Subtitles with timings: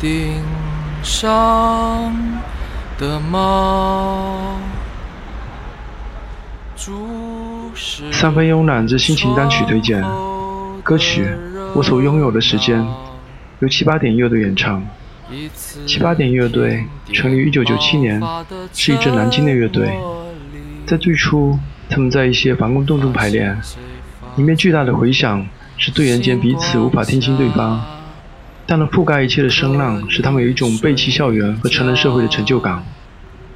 [0.00, 0.42] 顶
[1.02, 2.12] 上
[2.98, 4.56] 的猫。
[8.10, 10.02] 三分慵懒之心情单曲推荐，
[10.82, 11.24] 歌曲
[11.74, 12.80] 《我所拥有的时间》，
[13.58, 14.82] 由七八点乐队演唱。
[15.84, 18.22] 七八点乐队成立于1997年，
[18.72, 19.98] 是一支南京的乐队。
[20.86, 21.58] 在最初，
[21.90, 23.60] 他们在一些防空洞中排练，
[24.36, 27.84] 里面巨大的回响使队员间彼此无法听清对方。
[28.70, 32.84] 但能覆盖一切的声浪，使他们有一种背弃校园和成人社会的成就感。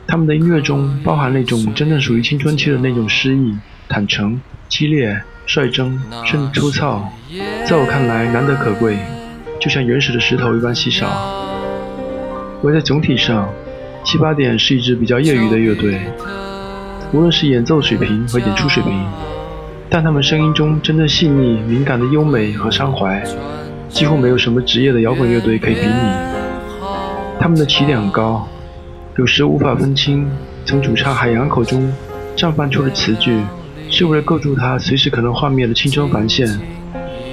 [0.06, 3.55] 他们的音乐中包含那种真正属于青春期的那种诗意、
[3.91, 7.12] 坦诚、激烈、率真，甚至粗糙，
[7.67, 8.97] 在我看来难得可贵，
[9.61, 11.06] 就像原始的石头一般稀少。
[12.62, 13.53] 我在总体上，
[14.03, 16.01] 七八点是一支比较业余的乐队，
[17.12, 18.92] 无论是演奏水平和演出水平，
[19.91, 23.23] 但他们声音中真正细腻、敏感的优美和伤怀，
[23.93, 25.93] 几乎没有什么职业的摇滚乐队可以比拟。
[27.39, 28.48] 他们的起点很高。
[29.17, 30.27] 有时无法分清，
[30.65, 31.93] 从主唱海洋口中
[32.35, 33.39] 绽放出的词句，
[33.91, 36.48] 是为了构筑他随时可能幻灭的青春防线，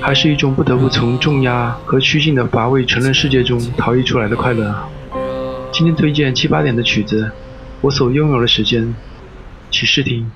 [0.01, 4.75] 还是一种不得不从重压和虚静的乏味成人世界中逃逸出来的快乐？
[5.71, 7.23] 今天推荐七八点的曲子，
[7.79, 8.83] 《我所拥有的时间》，
[9.71, 10.29] 去试听。